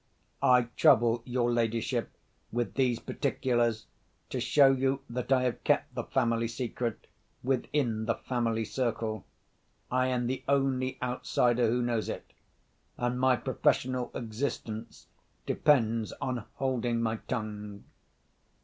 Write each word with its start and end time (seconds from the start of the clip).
I 0.41 0.63
trouble 0.77 1.21
your 1.27 1.51
ladyship 1.51 2.09
with 2.51 2.73
these 2.73 2.99
particulars 2.99 3.85
to 4.31 4.39
show 4.39 4.71
you 4.71 5.01
that 5.07 5.31
I 5.31 5.43
have 5.43 5.63
kept 5.63 5.93
the 5.93 6.05
family 6.05 6.47
secret 6.47 7.05
within 7.43 8.05
the 8.05 8.15
family 8.15 8.65
circle. 8.65 9.27
I 9.91 10.07
am 10.07 10.25
the 10.25 10.43
only 10.47 10.97
outsider 11.03 11.67
who 11.69 11.83
knows 11.83 12.09
it—and 12.09 13.19
my 13.19 13.35
professional 13.35 14.09
existence 14.15 15.05
depends 15.45 16.13
on 16.13 16.45
holding 16.55 16.99
my 17.03 17.17
tongue." 17.27 17.83